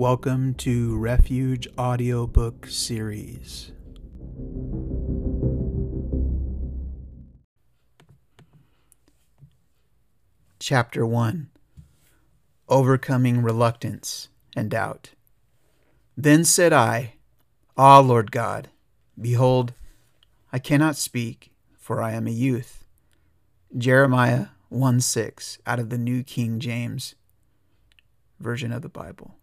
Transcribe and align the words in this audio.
Welcome 0.00 0.54
to 0.54 0.96
Refuge 0.96 1.68
Audiobook 1.76 2.66
Series. 2.68 3.72
Chapter 10.58 11.04
1 11.04 11.50
Overcoming 12.70 13.42
Reluctance 13.42 14.30
and 14.56 14.70
Doubt. 14.70 15.10
Then 16.16 16.46
said 16.46 16.72
I, 16.72 17.16
Ah, 17.76 17.98
Lord 17.98 18.32
God, 18.32 18.70
behold, 19.20 19.74
I 20.50 20.58
cannot 20.58 20.96
speak, 20.96 21.52
for 21.76 22.00
I 22.00 22.12
am 22.12 22.26
a 22.26 22.30
youth. 22.30 22.86
Jeremiah 23.76 24.46
1 24.70 25.02
6 25.02 25.58
out 25.66 25.78
of 25.78 25.90
the 25.90 25.98
New 25.98 26.22
King 26.22 26.58
James 26.58 27.16
Version 28.38 28.72
of 28.72 28.80
the 28.80 28.88
Bible. 28.88 29.36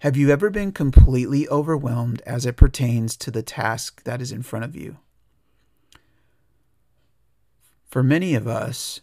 Have 0.00 0.16
you 0.16 0.30
ever 0.30 0.50
been 0.50 0.72
completely 0.72 1.48
overwhelmed 1.48 2.20
as 2.26 2.44
it 2.44 2.56
pertains 2.58 3.16
to 3.16 3.30
the 3.30 3.42
task 3.42 4.02
that 4.04 4.20
is 4.20 4.30
in 4.30 4.42
front 4.42 4.66
of 4.66 4.76
you? 4.76 4.98
For 7.88 8.02
many 8.02 8.34
of 8.34 8.46
us, 8.46 9.00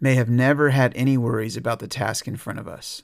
may 0.00 0.16
have 0.16 0.28
never 0.28 0.70
had 0.70 0.92
any 0.96 1.16
worries 1.16 1.56
about 1.56 1.78
the 1.78 1.86
task 1.86 2.26
in 2.26 2.36
front 2.36 2.58
of 2.58 2.66
us. 2.66 3.02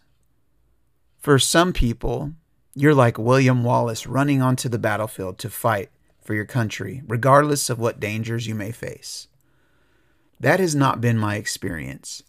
For 1.21 1.39
some 1.39 1.73
people, 1.73 2.33
you're 2.75 2.95
like 2.95 3.19
William 3.19 3.63
Wallace 3.63 4.07
running 4.07 4.43
onto 4.43 4.69
the 4.69 4.79
battlefield 4.79 5.39
to 5.39 5.51
fight 5.51 5.91
for 6.21 6.35
your 6.35 6.45
country, 6.45 7.03
regardless 7.07 7.71
of 7.71 7.79
what 7.79 8.01
dangers 8.01 8.49
you 8.49 8.55
may 8.57 8.73
face. 8.73 9.29
That 10.41 10.59
has 10.59 10.75
not 10.75 11.01
been 11.01 11.19
my 11.19 11.37
experience. 11.37 12.25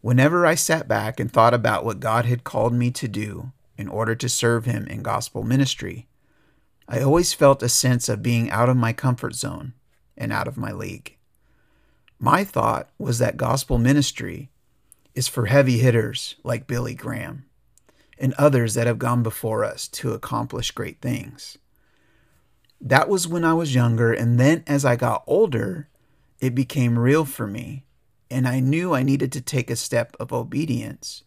Whenever 0.00 0.46
I 0.46 0.54
sat 0.54 0.88
back 0.88 1.20
and 1.20 1.30
thought 1.30 1.52
about 1.52 1.84
what 1.84 2.00
God 2.00 2.24
had 2.24 2.44
called 2.44 2.72
me 2.72 2.90
to 2.92 3.08
do 3.08 3.52
in 3.76 3.88
order 3.88 4.14
to 4.14 4.28
serve 4.28 4.64
Him 4.64 4.86
in 4.86 5.02
gospel 5.02 5.42
ministry, 5.42 6.06
I 6.88 7.00
always 7.00 7.32
felt 7.32 7.62
a 7.62 7.68
sense 7.68 8.08
of 8.08 8.22
being 8.22 8.50
out 8.50 8.68
of 8.68 8.76
my 8.76 8.92
comfort 8.92 9.34
zone 9.34 9.72
and 10.16 10.32
out 10.32 10.46
of 10.46 10.56
my 10.56 10.72
league. 10.72 11.16
My 12.18 12.44
thought 12.44 12.90
was 12.98 13.18
that 13.18 13.36
gospel 13.36 13.78
ministry 13.78 14.50
is 15.14 15.28
for 15.28 15.46
heavy 15.46 15.78
hitters 15.78 16.36
like 16.44 16.66
Billy 16.66 16.94
Graham 16.94 17.46
and 18.18 18.32
others 18.34 18.74
that 18.74 18.86
have 18.86 18.98
gone 18.98 19.22
before 19.22 19.64
us 19.64 19.88
to 19.88 20.12
accomplish 20.12 20.70
great 20.70 21.00
things. 21.00 21.58
That 22.80 23.08
was 23.08 23.26
when 23.26 23.44
I 23.44 23.54
was 23.54 23.74
younger, 23.74 24.12
and 24.12 24.38
then 24.38 24.62
as 24.66 24.84
I 24.84 24.96
got 24.96 25.24
older, 25.26 25.88
it 26.40 26.54
became 26.54 26.98
real 26.98 27.24
for 27.24 27.46
me, 27.46 27.84
and 28.30 28.46
I 28.46 28.60
knew 28.60 28.94
I 28.94 29.02
needed 29.02 29.32
to 29.32 29.40
take 29.40 29.70
a 29.70 29.76
step 29.76 30.16
of 30.20 30.32
obedience. 30.32 31.22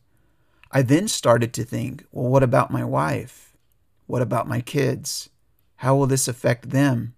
I 0.72 0.82
then 0.82 1.08
started 1.08 1.54
to 1.54 1.64
think, 1.64 2.06
well, 2.12 2.30
what 2.30 2.44
about 2.44 2.72
my 2.72 2.84
wife? 2.84 3.56
What 4.06 4.22
about 4.22 4.48
my 4.48 4.62
kids? 4.62 5.30
How 5.78 5.96
will 5.96 6.08
this 6.08 6.28
affect 6.28 6.70
them? 6.70 7.16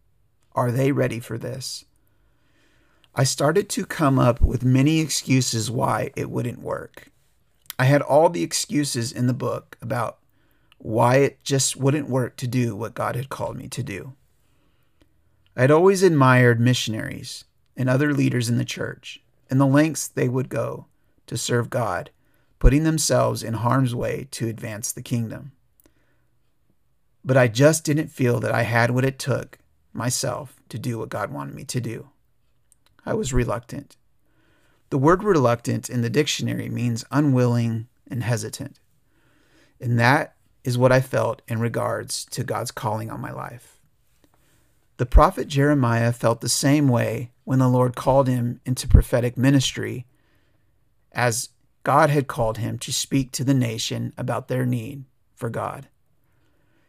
Are 0.53 0.71
they 0.71 0.91
ready 0.91 1.19
for 1.19 1.37
this? 1.37 1.85
I 3.15 3.23
started 3.23 3.69
to 3.69 3.85
come 3.85 4.19
up 4.19 4.41
with 4.41 4.63
many 4.63 4.99
excuses 4.99 5.71
why 5.71 6.11
it 6.15 6.29
wouldn't 6.29 6.61
work. 6.61 7.11
I 7.77 7.85
had 7.85 8.01
all 8.01 8.29
the 8.29 8.43
excuses 8.43 9.11
in 9.11 9.27
the 9.27 9.33
book 9.33 9.77
about 9.81 10.19
why 10.77 11.17
it 11.17 11.43
just 11.43 11.75
wouldn't 11.75 12.09
work 12.09 12.35
to 12.37 12.47
do 12.47 12.75
what 12.75 12.93
God 12.93 13.15
had 13.15 13.29
called 13.29 13.57
me 13.57 13.67
to 13.69 13.83
do. 13.83 14.13
I 15.55 15.61
had 15.61 15.71
always 15.71 16.03
admired 16.03 16.59
missionaries 16.59 17.45
and 17.75 17.89
other 17.89 18.13
leaders 18.13 18.49
in 18.49 18.57
the 18.57 18.65
church 18.65 19.21
and 19.49 19.59
the 19.59 19.65
lengths 19.65 20.07
they 20.07 20.29
would 20.29 20.49
go 20.49 20.85
to 21.27 21.37
serve 21.37 21.69
God, 21.69 22.11
putting 22.59 22.83
themselves 22.83 23.41
in 23.41 23.55
harm's 23.55 23.95
way 23.95 24.27
to 24.31 24.47
advance 24.47 24.91
the 24.91 25.01
kingdom. 25.01 25.53
But 27.23 27.37
I 27.37 27.47
just 27.47 27.83
didn't 27.83 28.09
feel 28.09 28.39
that 28.39 28.53
I 28.53 28.63
had 28.63 28.91
what 28.91 29.05
it 29.05 29.17
took 29.17 29.57
myself 29.93 30.61
to 30.69 30.77
do 30.77 30.99
what 30.99 31.09
God 31.09 31.31
wanted 31.31 31.55
me 31.55 31.63
to 31.65 31.81
do. 31.81 32.09
I 33.05 33.13
was 33.13 33.33
reluctant. 33.33 33.95
The 34.89 34.97
word 34.97 35.23
reluctant 35.23 35.89
in 35.89 36.01
the 36.01 36.09
dictionary 36.09 36.69
means 36.69 37.05
unwilling 37.11 37.87
and 38.09 38.23
hesitant. 38.23 38.79
And 39.79 39.99
that 39.99 40.35
is 40.63 40.77
what 40.77 40.91
I 40.91 40.99
felt 40.99 41.41
in 41.47 41.59
regards 41.59 42.25
to 42.25 42.43
God's 42.43 42.71
calling 42.71 43.09
on 43.09 43.21
my 43.21 43.31
life. 43.31 43.79
The 44.97 45.05
prophet 45.05 45.47
Jeremiah 45.47 46.11
felt 46.11 46.41
the 46.41 46.49
same 46.49 46.89
way 46.89 47.31
when 47.45 47.59
the 47.59 47.69
Lord 47.69 47.95
called 47.95 48.27
him 48.27 48.59
into 48.65 48.87
prophetic 48.87 49.37
ministry, 49.37 50.05
as 51.13 51.49
God 51.83 52.09
had 52.09 52.27
called 52.27 52.57
him 52.57 52.77
to 52.79 52.93
speak 52.93 53.31
to 53.31 53.43
the 53.43 53.53
nation 53.53 54.13
about 54.17 54.47
their 54.47 54.65
need 54.65 55.05
for 55.35 55.49
God. 55.49 55.87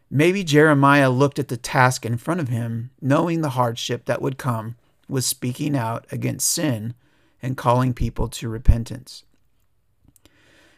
Maybe 0.09 0.43
Jeremiah 0.43 1.09
looked 1.09 1.39
at 1.39 1.47
the 1.47 1.57
task 1.57 2.05
in 2.05 2.17
front 2.17 2.41
of 2.41 2.49
him, 2.49 2.91
knowing 3.01 3.41
the 3.41 3.51
hardship 3.51 4.05
that 4.05 4.21
would 4.21 4.37
come 4.37 4.75
with 5.07 5.23
speaking 5.23 5.75
out 5.75 6.05
against 6.11 6.49
sin 6.49 6.93
and 7.41 7.55
calling 7.55 7.93
people 7.93 8.27
to 8.27 8.49
repentance. 8.49 9.23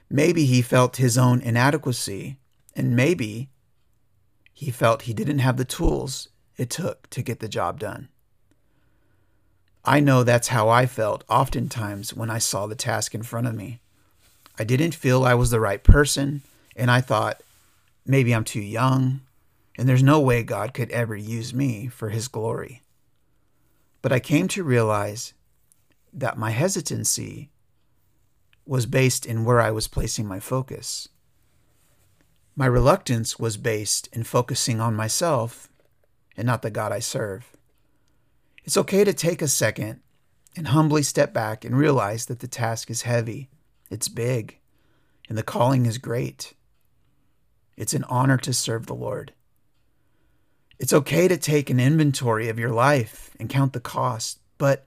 Maybe 0.10 0.46
he 0.46 0.62
felt 0.62 0.98
his 0.98 1.18
own 1.18 1.42
inadequacy, 1.42 2.38
and 2.76 2.96
maybe 2.96 3.50
he 4.54 4.70
felt 4.70 5.04
he 5.04 5.14
didn't 5.14 5.40
have 5.40 5.58
the 5.58 5.66
tools 5.66 6.30
it 6.56 6.70
took 6.70 7.10
to 7.10 7.24
get 7.24 7.40
the 7.40 7.48
job 7.48 7.80
done. 7.80 8.10
I 9.84 10.00
know 10.00 10.24
that's 10.24 10.50
how 10.50 10.70
I 10.70 10.86
felt 10.86 11.24
oftentimes 11.28 12.14
when 12.14 12.30
I 12.30 12.38
saw 12.38 12.68
the 12.68 12.76
task 12.76 13.16
in 13.16 13.24
front 13.24 13.48
of 13.48 13.56
me. 13.56 13.82
I 14.58 14.64
didn't 14.64 14.96
feel 14.96 15.24
I 15.24 15.34
was 15.34 15.50
the 15.50 15.60
right 15.60 15.84
person, 15.84 16.42
and 16.76 16.92
I 16.92 17.02
thought, 17.02 17.42
maybe 18.06 18.34
I'm 18.34 18.44
too 18.44 18.62
young, 18.62 19.22
and 19.78 19.90
there's 19.90 20.04
no 20.04 20.20
way 20.20 20.44
God 20.44 20.74
could 20.74 20.92
ever 20.92 21.16
use 21.16 21.54
me 21.54 21.88
for 21.88 22.10
his 22.10 22.28
glory. 22.28 22.84
But 24.02 24.12
I 24.12 24.20
came 24.20 24.48
to 24.50 24.64
realize 24.64 25.34
that 26.14 26.38
my 26.38 26.52
hesitancy 26.52 27.50
was 28.66 28.86
based 28.86 29.26
in 29.26 29.46
where 29.46 29.60
I 29.60 29.72
was 29.72 29.88
placing 29.88 30.28
my 30.28 30.40
focus. 30.40 31.10
My 32.56 32.66
reluctance 32.68 33.40
was 33.40 33.58
based 33.58 34.08
in 34.14 34.24
focusing 34.24 34.80
on 34.80 34.96
myself 34.96 35.70
and 36.38 36.46
not 36.46 36.62
the 36.62 36.70
God 36.70 36.92
I 36.92 37.00
serve. 37.00 37.52
It's 38.64 38.78
okay 38.78 39.04
to 39.04 39.14
take 39.14 39.42
a 39.42 39.48
second 39.48 40.02
and 40.56 40.68
humbly 40.68 41.02
step 41.02 41.34
back 41.34 41.66
and 41.66 41.76
realize 41.76 42.28
that 42.28 42.40
the 42.40 42.48
task 42.48 42.92
is 42.92 43.02
heavy, 43.02 43.50
it's 43.94 44.10
big, 44.10 44.58
and 45.30 45.38
the 45.38 45.44
calling 45.44 45.86
is 45.86 45.98
great. 45.98 46.56
It's 47.78 47.94
an 47.94 48.04
honor 48.06 48.38
to 48.38 48.54
serve 48.54 48.88
the 48.88 48.96
Lord. 48.96 49.34
It's 50.80 50.94
okay 50.94 51.28
to 51.28 51.38
take 51.38 51.70
an 51.70 51.80
inventory 51.80 52.50
of 52.50 52.60
your 52.60 52.72
life 52.72 53.32
and 53.40 53.50
count 53.50 53.74
the 53.74 53.80
cost, 53.80 54.40
but 54.58 54.86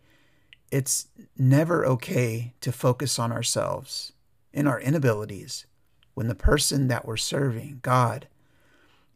it's 0.71 1.06
never 1.39 1.87
okay 1.87 2.53
to 2.61 2.72
focus 2.72 3.19
on 3.19 3.33
ourselves 3.33 4.12
and 4.53 4.66
our 4.66 4.81
inabilities 4.81 5.66
when 6.15 6.28
the 6.28 6.34
person 6.34 6.89
that 6.89 7.06
we're 7.06 7.16
serving, 7.16 7.78
God, 7.83 8.27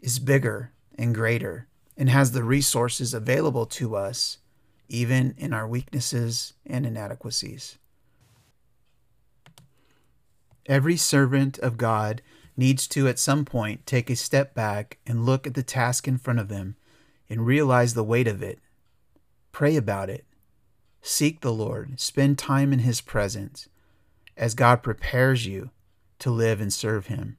is 0.00 0.18
bigger 0.18 0.72
and 0.96 1.14
greater 1.14 1.66
and 1.96 2.08
has 2.08 2.32
the 2.32 2.44
resources 2.44 3.12
available 3.12 3.66
to 3.66 3.96
us, 3.96 4.38
even 4.88 5.34
in 5.36 5.52
our 5.52 5.66
weaknesses 5.66 6.54
and 6.64 6.86
inadequacies. 6.86 7.78
Every 10.70 10.96
servant 10.96 11.58
of 11.58 11.76
God 11.76 12.22
needs 12.56 12.86
to 12.88 13.08
at 13.08 13.18
some 13.18 13.44
point 13.44 13.86
take 13.86 14.08
a 14.08 14.14
step 14.14 14.54
back 14.54 14.98
and 15.04 15.26
look 15.26 15.44
at 15.44 15.54
the 15.54 15.64
task 15.64 16.06
in 16.06 16.16
front 16.16 16.38
of 16.38 16.46
them 16.46 16.76
and 17.28 17.44
realize 17.44 17.94
the 17.94 18.04
weight 18.04 18.28
of 18.28 18.40
it. 18.40 18.60
Pray 19.50 19.74
about 19.74 20.08
it. 20.08 20.24
Seek 21.02 21.40
the 21.40 21.52
Lord. 21.52 21.98
Spend 21.98 22.38
time 22.38 22.72
in 22.72 22.78
His 22.78 23.00
presence 23.00 23.68
as 24.36 24.54
God 24.54 24.80
prepares 24.80 25.44
you 25.44 25.70
to 26.20 26.30
live 26.30 26.60
and 26.60 26.72
serve 26.72 27.08
Him. 27.08 27.36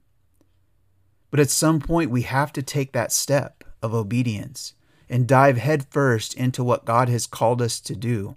But 1.30 1.40
at 1.40 1.50
some 1.50 1.80
point, 1.80 2.12
we 2.12 2.24
have 2.24 2.52
to 2.52 2.62
take 2.62 2.92
that 2.92 3.14
step 3.14 3.64
of 3.82 3.94
obedience 3.94 4.74
and 5.10 5.26
dive 5.26 5.56
headfirst 5.56 6.34
into 6.34 6.66
what 6.66 6.84
God 6.84 7.08
has 7.08 7.28
called 7.28 7.62
us 7.62 7.80
to 7.80 7.96
do 7.96 8.36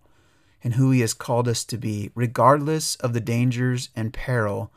and 0.63 0.75
who 0.75 0.93
He 0.93 1.01
has 1.01 1.15
called 1.15 1.49
us 1.49 1.65
to 1.65 1.77
be, 1.77 2.13
regardless 2.15 2.95
of 2.95 3.13
the 3.13 3.21
dangers 3.21 3.89
and 3.97 4.13
peril 4.13 4.71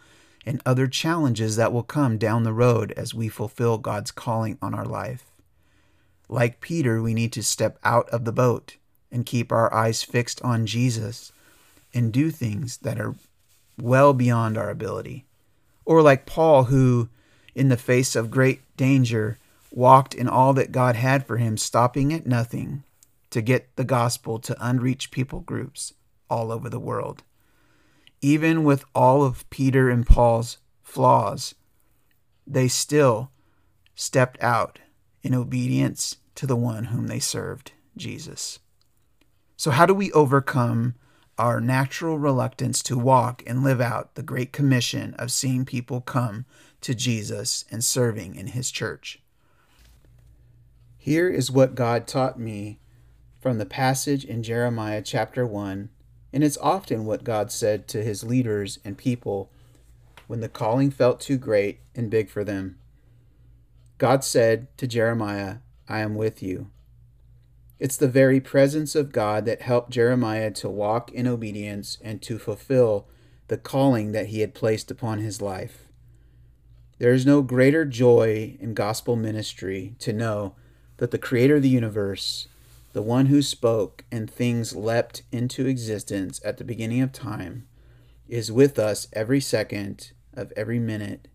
and 0.48 0.62
other 0.66 0.88
challenges 0.88 1.58
that 1.58 1.74
will 1.74 1.84
come 1.84 2.18
down 2.18 2.44
the 2.44 2.54
road 2.54 2.94
as 2.94 3.14
we 3.14 3.28
fulfill 3.28 3.78
God's 3.78 4.12
calling 4.12 4.58
on 4.62 4.74
our 4.74 4.86
life. 4.86 5.26
Like 6.30 6.62
Peter, 6.62 7.02
we 7.02 7.14
need 7.14 7.34
to 7.34 7.44
step 7.44 7.78
out 7.84 8.10
of 8.12 8.24
the 8.24 8.32
boat 8.32 8.78
and 9.12 9.26
keep 9.26 9.52
our 9.52 9.72
eyes 9.74 10.04
fixed 10.04 10.42
on 10.44 10.66
Jesus 10.66 11.34
and 11.94 12.14
do 12.14 12.32
things 12.32 12.78
that 12.78 12.98
are 12.98 13.16
well 13.78 14.14
beyond 14.14 14.58
our 14.58 14.70
ability. 14.70 15.26
Or 15.84 16.02
like 16.02 16.26
Paul, 16.26 16.66
who, 16.66 17.10
in 17.54 17.68
the 17.68 17.76
face 17.76 18.16
of 18.16 18.32
great 18.32 18.62
danger, 18.78 19.38
walked 19.70 20.14
in 20.14 20.30
all 20.30 20.54
that 20.54 20.72
God 20.72 20.96
had 20.96 21.28
for 21.28 21.36
him, 21.36 21.58
stopping 21.58 22.14
at 22.14 22.26
nothing 22.26 22.84
to 23.32 23.42
get 23.42 23.76
the 23.76 23.84
gospel 23.84 24.40
to 24.40 24.66
unreached 24.66 25.12
people 25.12 25.42
groups 25.42 25.94
all 26.30 26.54
over 26.54 26.70
the 26.70 26.80
world 26.80 27.24
even 28.22 28.64
with 28.64 28.86
all 28.96 29.24
of 29.24 29.50
Peter 29.50 29.90
and 29.90 30.06
Paul's 30.06 30.58
flaws, 30.82 31.56
they 32.46 32.68
still 32.68 33.32
stepped 33.96 34.42
out 34.42 34.80
in 35.22 35.34
obedience 35.34 36.18
to 36.36 36.48
the 36.48 36.56
one 36.56 36.86
whom 36.86 37.08
they 37.08 37.20
served, 37.20 37.72
Jesus. 37.96 38.60
So, 39.56 39.72
how 39.72 39.86
do 39.86 39.94
we 39.94 40.12
overcome 40.12 40.96
our 41.38 41.60
natural 41.60 42.18
reluctance 42.18 42.82
to 42.84 42.98
walk 42.98 43.44
and 43.46 43.64
live 43.64 43.82
out 43.82 44.16
the 44.16 44.24
great 44.24 44.54
commission 44.54 45.14
of 45.16 45.32
seeing 45.32 45.66
people 45.66 46.02
come 46.02 46.46
to 46.82 46.96
Jesus 46.96 47.66
and 47.72 47.84
serving 47.84 48.36
in 48.36 48.48
his 48.48 48.72
church? 48.72 49.20
Here 50.98 51.30
is 51.30 51.52
what 51.52 51.76
God 51.76 52.08
taught 52.08 52.40
me 52.40 52.80
from 53.40 53.58
the 53.58 53.66
passage 53.66 54.26
in 54.26 54.44
Jeremiah 54.44 55.02
chapter 55.02 55.46
1, 55.46 55.90
and 56.34 56.44
it's 56.44 56.58
often 56.58 57.06
what 57.06 57.24
God 57.24 57.52
said 57.52 57.88
to 57.90 58.04
his 58.04 58.24
leaders 58.24 58.80
and 58.84 58.98
people 58.98 59.50
when 60.28 60.42
the 60.42 60.50
calling 60.50 60.92
felt 60.92 61.20
too 61.20 61.38
great 61.38 61.80
and 61.96 62.10
big 62.10 62.30
for 62.30 62.44
them. 62.44 62.78
God 63.98 64.24
said 64.24 64.68
to 64.78 64.88
Jeremiah, 64.88 65.58
I 65.88 66.00
am 66.00 66.16
with 66.16 66.44
you. 66.44 66.70
It's 67.80 67.98
the 67.98 68.08
very 68.08 68.40
presence 68.40 68.96
of 68.96 69.12
God 69.12 69.46
that 69.46 69.62
helped 69.62 69.92
Jeremiah 69.92 70.52
to 70.52 70.70
walk 70.70 71.12
in 71.12 71.28
obedience 71.28 71.98
and 72.04 72.22
to 72.24 72.40
fulfill 72.40 73.08
the 73.48 73.58
calling 73.58 74.12
that 74.12 74.28
he 74.28 74.42
had 74.42 74.54
placed 74.54 74.92
upon 74.92 75.20
his 75.20 75.42
life. 75.42 75.88
There 77.00 77.14
is 77.14 77.26
no 77.26 77.42
greater 77.42 77.86
joy 77.86 78.58
in 78.60 78.74
gospel 78.74 79.16
ministry 79.16 79.96
to 80.00 80.12
know 80.12 80.56
that 80.98 81.12
the 81.12 81.20
Creator 81.20 81.58
of 81.58 81.62
the 81.62 81.70
universe, 81.70 82.48
the 82.98 83.04
one 83.04 83.28
who 83.28 83.44
spoke 83.44 84.06
and 84.12 84.28
things 84.28 84.76
leapt 84.76 85.22
into 85.32 85.68
existence 85.68 86.42
at 86.44 86.58
the 86.58 86.64
beginning 86.64 87.00
of 87.00 87.12
time, 87.12 87.68
is 88.28 88.52
with 88.52 88.80
us 88.80 89.08
every 89.14 89.40
second 89.40 90.14
of 90.34 90.52
every 90.58 90.80
minute, 90.80 91.28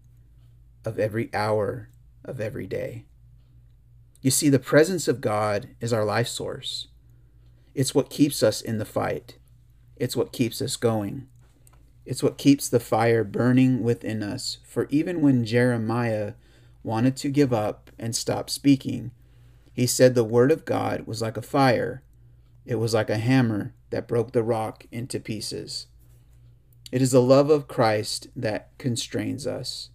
of 0.84 0.98
every 0.98 1.32
hour, 1.32 1.88
of 2.24 2.40
every 2.40 2.66
day. 2.66 3.04
You 4.22 4.32
see, 4.32 4.48
the 4.48 4.58
presence 4.58 5.06
of 5.06 5.20
God 5.20 5.68
is 5.80 5.92
our 5.92 6.04
life 6.04 6.26
source. 6.26 6.88
It's 7.76 7.94
what 7.94 8.10
keeps 8.10 8.42
us 8.42 8.60
in 8.60 8.78
the 8.78 8.84
fight. 8.84 9.38
It's 9.94 10.16
what 10.16 10.32
keeps 10.32 10.60
us 10.60 10.74
going. 10.74 11.28
It's 12.04 12.24
what 12.24 12.38
keeps 12.38 12.68
the 12.68 12.80
fire 12.80 13.22
burning 13.22 13.84
within 13.84 14.24
us. 14.24 14.58
For 14.64 14.88
even 14.90 15.20
when 15.20 15.44
Jeremiah 15.44 16.32
wanted 16.82 17.16
to 17.18 17.28
give 17.28 17.52
up 17.52 17.92
and 18.00 18.16
stop 18.16 18.50
speaking, 18.50 19.12
he 19.72 19.86
said 19.86 20.14
the 20.14 20.24
word 20.24 20.52
of 20.52 20.64
God 20.64 21.06
was 21.06 21.22
like 21.22 21.36
a 21.36 21.42
fire. 21.42 22.02
It 22.66 22.76
was 22.76 22.94
like 22.94 23.10
a 23.10 23.18
hammer 23.18 23.74
that 23.90 24.08
broke 24.08 24.32
the 24.32 24.42
rock 24.42 24.86
into 24.92 25.18
pieces. 25.18 25.86
It 26.90 27.00
is 27.00 27.12
the 27.12 27.22
love 27.22 27.48
of 27.48 27.68
Christ 27.68 28.28
that 28.36 28.76
constrains 28.78 29.46
us, 29.46 29.90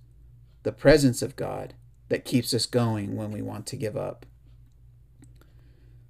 the 0.63 0.71
presence 0.71 1.21
of 1.21 1.35
God 1.35 1.75
that 2.09 2.25
keeps 2.25 2.53
us 2.53 2.65
going 2.65 3.15
when 3.15 3.31
we 3.31 3.41
want 3.41 3.67
to 3.67 3.77
give 3.77 3.95
up. 3.95 4.25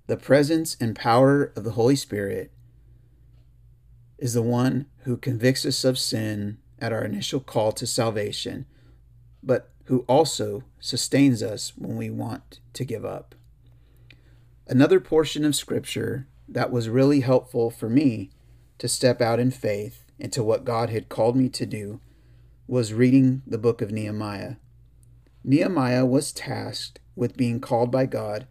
The 0.08 0.18
presence 0.18 0.78
and 0.80 0.96
power 0.96 1.52
of 1.56 1.66
the 1.66 1.72
Holy 1.72 1.98
Spirit 1.98 2.52
is 4.18 4.34
the 4.34 4.42
one 4.42 4.86
who 5.00 5.18
convicts 5.18 5.66
us 5.66 5.84
of 5.84 6.00
sin 6.00 6.58
at 6.80 6.94
our 6.94 7.04
initial 7.04 7.42
call 7.42 7.74
to 7.74 7.86
salvation, 7.86 8.66
but 9.44 9.72
who 9.86 10.06
also 10.08 10.64
sustains 10.80 11.44
us 11.44 11.74
when 11.76 11.98
we 11.98 12.10
want 12.10 12.60
to 12.74 12.86
give 12.86 13.04
up. 13.04 13.36
Another 14.70 15.00
portion 15.00 15.46
of 15.46 15.56
Scripture 15.56 16.28
that 16.46 16.72
was 16.72 16.90
really 16.90 17.22
helpful 17.22 17.70
for 17.72 17.90
me 17.90 18.32
to 18.80 18.90
step 18.90 19.22
out 19.22 19.40
in 19.40 19.50
faith 19.50 20.04
into 20.20 20.44
what 20.44 20.66
God 20.66 20.90
had 20.90 21.08
called 21.08 21.38
me 21.38 21.48
to 21.50 21.66
do 21.66 22.02
was 22.68 22.92
reading 22.92 23.44
the 23.48 23.58
book 23.58 23.82
of 23.82 23.92
Nehemiah. 23.92 24.56
Nehemiah 25.42 26.06
was 26.06 26.34
tasked 26.34 27.00
with 27.16 27.38
being 27.38 27.62
called 27.62 27.92
by 27.92 28.08
God 28.08 28.46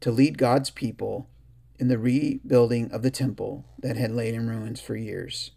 to 0.00 0.10
lead 0.10 0.36
God's 0.36 0.70
people 0.70 1.28
in 1.78 1.86
the 1.86 1.98
rebuilding 1.98 2.90
of 2.90 3.02
the 3.02 3.10
temple 3.12 3.64
that 3.78 3.96
had 3.96 4.10
laid 4.10 4.34
in 4.34 4.48
ruins 4.48 4.80
for 4.80 4.96
years. 4.96 5.52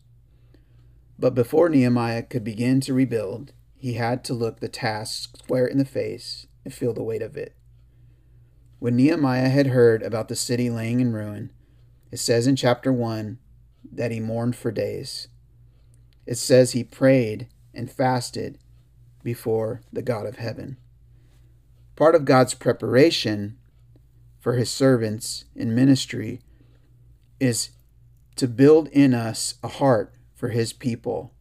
But 1.17 1.33
before 1.33 1.67
Nehemiah 1.67 2.21
could 2.21 2.43
begin 2.43 2.79
to 2.81 2.93
rebuild, 2.93 3.53
he 3.75 3.93
had 3.93 4.23
to 4.25 4.35
look 4.35 4.59
the 4.59 4.67
task 4.67 5.37
square 5.37 5.65
in 5.65 5.79
the 5.79 5.85
face 5.85 6.45
and 6.63 6.71
feel 6.71 6.93
the 6.93 7.01
weight 7.01 7.23
of 7.23 7.35
it. 7.35 7.55
When 8.79 8.97
Nehemiah 8.97 9.49
had 9.49 9.67
heard 9.67 10.03
about 10.03 10.27
the 10.27 10.35
city 10.35 10.69
laying 10.69 10.99
in 10.99 11.13
ruin, 11.13 11.51
it 12.11 12.17
says 12.17 12.45
in 12.45 12.55
chapter 12.55 12.91
1 12.91 13.39
that 13.91 14.11
he 14.11 14.19
mourned 14.19 14.55
for 14.55 14.71
days. 14.71 15.29
It 16.25 16.37
says 16.37 16.71
he 16.71 16.83
prayed 16.83 17.47
and 17.73 17.91
fasted 17.91 18.57
before 19.23 19.81
the 19.93 20.01
God 20.01 20.25
of 20.25 20.37
heaven. 20.37 20.77
Part 21.95 22.15
of 22.15 22.25
God's 22.25 22.53
preparation 22.53 23.57
for 24.39 24.53
his 24.53 24.69
servants 24.69 25.45
in 25.55 25.73
ministry 25.73 26.41
is 27.39 27.69
to 28.35 28.47
build 28.47 28.89
in 28.89 29.13
us 29.13 29.55
a 29.63 29.69
heart 29.69 30.13
for 30.33 30.49
his 30.49 30.73
people, 30.73 31.33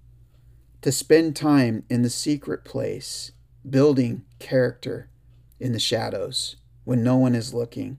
to 0.83 0.93
spend 0.93 1.35
time 1.35 1.85
in 1.91 2.03
the 2.03 2.11
secret 2.11 2.65
place, 2.65 3.33
building 3.69 4.25
character 4.39 5.11
in 5.59 5.73
the 5.73 5.81
shadows 5.81 6.57
when 6.85 7.03
no 7.03 7.17
one 7.17 7.35
is 7.35 7.55
looking, 7.55 7.99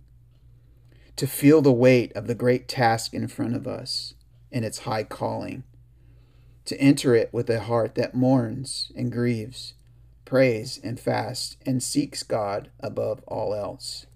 to 1.16 1.28
feel 1.28 1.62
the 1.62 1.72
weight 1.72 2.12
of 2.14 2.28
the 2.28 2.36
great 2.36 2.68
task 2.68 3.14
in 3.14 3.28
front 3.28 3.56
of 3.56 3.68
us 3.68 4.14
and 4.52 4.64
its 4.64 4.80
high 4.80 5.04
calling, 5.04 5.64
to 6.66 6.80
enter 6.80 7.16
it 7.16 7.30
with 7.32 7.50
a 7.50 7.62
heart 7.62 7.96
that 7.96 8.16
mourns 8.16 8.92
and 8.96 9.12
grieves, 9.12 9.74
prays 10.24 10.80
and 10.84 11.00
fasts, 11.00 11.58
and 11.66 11.82
seeks 11.82 12.24
God 12.24 12.70
above 12.80 13.22
all 13.28 13.54
else. 13.54 14.08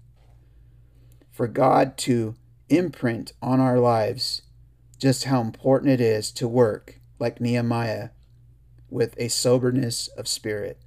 For 1.30 1.46
God 1.46 1.96
to 1.98 2.34
imprint 2.68 3.32
on 3.40 3.60
our 3.60 3.78
lives 3.78 4.42
just 4.98 5.24
how 5.24 5.40
important 5.40 5.90
it 5.90 6.00
is 6.00 6.30
to 6.32 6.46
work 6.46 7.00
like 7.18 7.40
Nehemiah 7.40 8.10
with 8.90 9.14
a 9.18 9.28
soberness 9.28 10.08
of 10.08 10.28
spirit. 10.28 10.78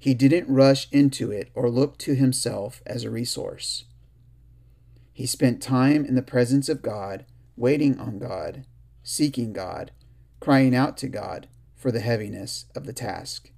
He 0.00 0.14
didn't 0.14 0.52
rush 0.52 0.88
into 0.90 1.30
it 1.30 1.50
or 1.54 1.68
look 1.68 1.98
to 1.98 2.14
himself 2.14 2.80
as 2.86 3.04
a 3.04 3.10
resource. 3.10 3.84
He 5.12 5.26
spent 5.26 5.60
time 5.60 6.06
in 6.06 6.14
the 6.14 6.22
presence 6.22 6.70
of 6.70 6.80
God, 6.80 7.26
waiting 7.54 8.00
on 8.00 8.18
God, 8.18 8.64
seeking 9.02 9.52
God, 9.52 9.90
crying 10.40 10.74
out 10.74 10.96
to 10.98 11.08
God 11.08 11.48
for 11.76 11.92
the 11.92 12.00
heaviness 12.00 12.64
of 12.74 12.86
the 12.86 12.94
task. 12.94 13.50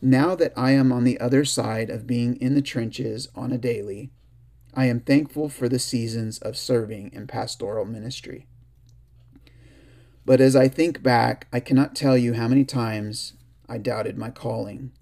Now 0.00 0.34
that 0.36 0.54
I 0.56 0.70
am 0.70 0.90
on 0.90 1.04
the 1.04 1.20
other 1.20 1.44
side 1.44 1.90
of 1.90 2.06
being 2.06 2.36
in 2.36 2.54
the 2.54 2.62
trenches 2.62 3.28
on 3.34 3.52
a 3.52 3.58
daily, 3.58 4.12
I 4.72 4.86
am 4.86 5.00
thankful 5.00 5.50
for 5.50 5.68
the 5.68 5.78
seasons 5.78 6.38
of 6.38 6.56
serving 6.56 7.10
in 7.12 7.26
pastoral 7.26 7.84
ministry. 7.84 8.46
But 10.24 10.40
as 10.40 10.56
I 10.56 10.68
think 10.68 11.02
back, 11.02 11.46
I 11.52 11.60
cannot 11.60 11.94
tell 11.94 12.16
you 12.16 12.32
how 12.32 12.48
many 12.48 12.64
times 12.64 13.34
I 13.68 13.76
doubted 13.76 14.16
my 14.16 14.30
calling 14.30 14.92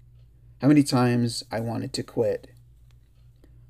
how 0.61 0.67
many 0.67 0.83
times 0.83 1.43
I 1.51 1.59
wanted 1.59 1.93
to 1.93 2.03
quit. 2.03 2.51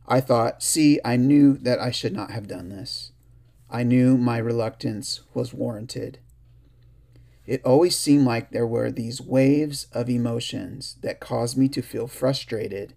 I 0.07 0.21
thought, 0.21 0.63
see, 0.63 0.99
I 1.05 1.17
knew 1.17 1.55
that 1.57 1.79
I 1.79 1.91
should 1.91 2.13
not 2.13 2.31
have 2.31 2.47
done 2.47 2.69
this. 2.69 3.11
I 3.69 3.83
knew 3.83 4.17
my 4.17 4.39
reluctance 4.39 5.21
was 5.35 5.53
warranted. 5.53 6.19
It 7.45 7.63
always 7.63 7.95
seemed 7.95 8.25
like 8.25 8.49
there 8.49 8.65
were 8.65 8.91
these 8.91 9.21
waves 9.21 9.87
of 9.93 10.09
emotions 10.09 10.97
that 11.01 11.19
caused 11.19 11.57
me 11.57 11.67
to 11.69 11.81
feel 11.81 12.07
frustrated 12.07 12.95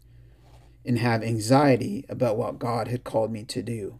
and 0.84 0.98
have 0.98 1.22
anxiety 1.22 2.06
about 2.08 2.36
what 2.38 2.58
God 2.58 2.88
had 2.88 3.04
called 3.04 3.30
me 3.30 3.44
to 3.44 3.62
do. 3.62 3.98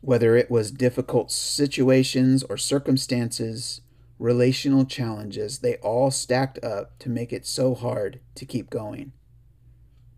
Whether 0.00 0.36
it 0.36 0.50
was 0.50 0.70
difficult 0.70 1.30
situations 1.30 2.42
or 2.42 2.56
circumstances, 2.56 3.80
relational 4.18 4.84
challenges, 4.84 5.58
they 5.58 5.76
all 5.76 6.10
stacked 6.10 6.62
up 6.64 6.98
to 7.00 7.08
make 7.08 7.32
it 7.32 7.46
so 7.46 7.74
hard 7.74 8.20
to 8.34 8.46
keep 8.46 8.70
going. 8.70 9.12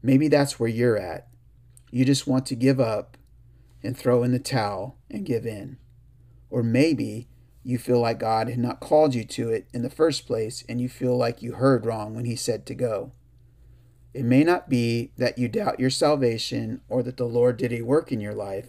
Maybe 0.03 0.29
that's 0.29 0.61
where 0.61 0.69
you're 0.69 0.99
at. 0.99 1.29
You 1.91 2.05
just 2.05 2.26
want 2.26 2.47
to 2.47 2.55
give 2.55 2.79
up 2.79 3.17
and 3.83 3.97
throw 3.97 4.23
in 4.23 4.33
the 4.33 4.38
towel 4.38 4.99
and 5.11 5.25
give 5.25 5.47
in. 5.47 5.79
Or 6.50 6.62
maybe 6.62 7.29
you 7.62 7.79
feel 7.79 8.00
like 8.00 8.21
God 8.21 8.49
had 8.49 8.59
not 8.59 8.81
called 8.81 9.15
you 9.15 9.25
to 9.25 9.50
it 9.50 9.67
in 9.73 9.83
the 9.83 9.91
first 9.91 10.26
place 10.26 10.65
and 10.69 10.81
you 10.81 10.88
feel 10.88 11.17
like 11.17 11.43
you 11.43 11.55
heard 11.55 11.85
wrong 11.85 12.15
when 12.15 12.25
He 12.25 12.37
said 12.37 12.67
to 12.67 12.75
go. 12.75 13.12
It 14.15 14.25
may 14.25 14.45
not 14.45 14.69
be 14.69 15.12
that 15.19 15.37
you 15.37 15.49
doubt 15.49 15.81
your 15.81 15.91
salvation 15.91 16.81
or 16.88 17.03
that 17.03 17.17
the 17.17 17.26
Lord 17.26 17.57
did 17.57 17.73
a 17.73 17.83
work 17.83 18.12
in 18.12 18.21
your 18.21 18.35
life, 18.35 18.69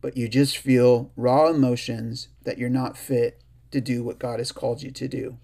but 0.00 0.16
you 0.16 0.28
just 0.28 0.56
feel 0.56 1.12
raw 1.16 1.48
emotions 1.48 2.28
that 2.44 2.58
you're 2.58 2.68
not 2.68 2.96
fit 2.96 3.41
to 3.72 3.80
do 3.80 4.02
what 4.02 4.18
God 4.18 4.38
has 4.38 4.52
called 4.52 4.82
you 4.82 4.90
to 4.90 5.08
do. 5.08 5.38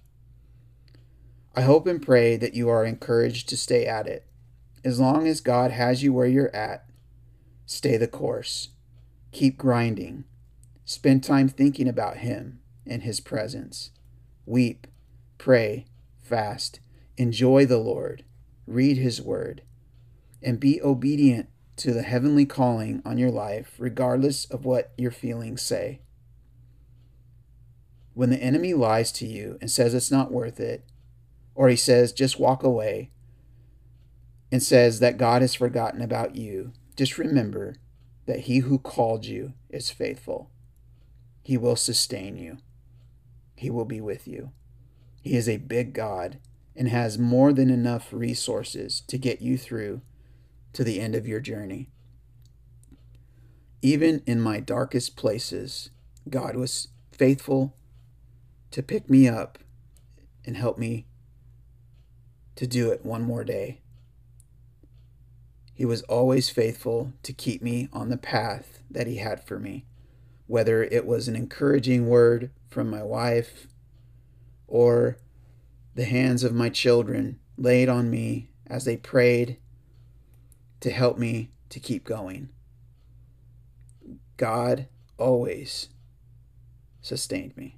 I 1.54 1.62
hope 1.62 1.86
and 1.86 2.00
pray 2.00 2.36
that 2.36 2.54
you 2.54 2.68
are 2.68 2.84
encouraged 2.84 3.48
to 3.48 3.56
stay 3.56 3.86
at 3.86 4.06
it. 4.06 4.26
As 4.84 5.00
long 5.00 5.26
as 5.26 5.40
God 5.40 5.70
has 5.72 6.02
you 6.02 6.12
where 6.12 6.26
you're 6.26 6.54
at, 6.54 6.86
stay 7.66 7.96
the 7.96 8.06
course. 8.06 8.68
Keep 9.32 9.58
grinding. 9.58 10.24
Spend 10.84 11.24
time 11.24 11.48
thinking 11.48 11.88
about 11.88 12.18
Him 12.18 12.60
and 12.86 13.02
His 13.02 13.20
presence. 13.20 13.90
Weep, 14.46 14.86
pray, 15.36 15.86
fast, 16.22 16.80
Enjoy 17.18 17.66
the 17.66 17.78
Lord, 17.78 18.22
read 18.64 18.96
His 18.96 19.20
Word, 19.20 19.62
and 20.40 20.60
be 20.60 20.80
obedient 20.80 21.48
to 21.78 21.92
the 21.92 22.02
heavenly 22.02 22.46
calling 22.46 23.02
on 23.04 23.18
your 23.18 23.32
life, 23.32 23.74
regardless 23.76 24.44
of 24.44 24.64
what 24.64 24.92
your 24.96 25.10
feelings 25.10 25.60
say. 25.60 26.00
When 28.18 28.30
the 28.30 28.42
enemy 28.42 28.74
lies 28.74 29.12
to 29.12 29.28
you 29.28 29.58
and 29.60 29.70
says 29.70 29.94
it's 29.94 30.10
not 30.10 30.32
worth 30.32 30.58
it, 30.58 30.84
or 31.54 31.68
he 31.68 31.76
says 31.76 32.12
just 32.12 32.36
walk 32.40 32.64
away, 32.64 33.12
and 34.50 34.60
says 34.60 34.98
that 34.98 35.18
God 35.18 35.40
has 35.40 35.54
forgotten 35.54 36.02
about 36.02 36.34
you, 36.34 36.72
just 36.96 37.16
remember 37.16 37.76
that 38.26 38.40
he 38.40 38.58
who 38.58 38.80
called 38.80 39.24
you 39.24 39.52
is 39.70 39.90
faithful. 39.90 40.50
He 41.44 41.56
will 41.56 41.76
sustain 41.76 42.36
you, 42.36 42.58
he 43.54 43.70
will 43.70 43.84
be 43.84 44.00
with 44.00 44.26
you. 44.26 44.50
He 45.22 45.36
is 45.36 45.48
a 45.48 45.58
big 45.58 45.92
God 45.92 46.40
and 46.74 46.88
has 46.88 47.20
more 47.20 47.52
than 47.52 47.70
enough 47.70 48.08
resources 48.10 49.00
to 49.02 49.16
get 49.16 49.40
you 49.40 49.56
through 49.56 50.00
to 50.72 50.82
the 50.82 50.98
end 50.98 51.14
of 51.14 51.28
your 51.28 51.38
journey. 51.38 51.92
Even 53.80 54.24
in 54.26 54.40
my 54.40 54.58
darkest 54.58 55.14
places, 55.14 55.90
God 56.28 56.56
was 56.56 56.88
faithful 57.12 57.76
to 58.70 58.82
pick 58.82 59.08
me 59.08 59.28
up 59.28 59.58
and 60.44 60.56
help 60.56 60.78
me 60.78 61.06
to 62.56 62.66
do 62.66 62.90
it 62.90 63.04
one 63.04 63.22
more 63.22 63.44
day. 63.44 63.80
He 65.74 65.84
was 65.84 66.02
always 66.02 66.50
faithful 66.50 67.12
to 67.22 67.32
keep 67.32 67.62
me 67.62 67.88
on 67.92 68.08
the 68.08 68.16
path 68.16 68.82
that 68.90 69.06
He 69.06 69.16
had 69.18 69.46
for 69.46 69.58
me, 69.58 69.86
whether 70.46 70.82
it 70.82 71.06
was 71.06 71.28
an 71.28 71.36
encouraging 71.36 72.08
word 72.08 72.50
from 72.68 72.90
my 72.90 73.02
wife 73.02 73.68
or 74.66 75.18
the 75.94 76.04
hands 76.04 76.44
of 76.44 76.52
my 76.52 76.68
children 76.68 77.38
laid 77.56 77.88
on 77.88 78.10
me 78.10 78.50
as 78.66 78.84
they 78.84 78.96
prayed 78.96 79.58
to 80.80 80.90
help 80.90 81.18
me 81.18 81.50
to 81.70 81.80
keep 81.80 82.04
going. 82.04 82.48
God 84.36 84.88
always 85.16 85.88
sustained 87.02 87.56
me. 87.56 87.77